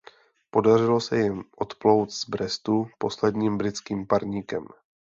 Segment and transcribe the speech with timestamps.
[0.49, 4.67] Podařilo se jim odplout z Brestu posledním britským parníkem.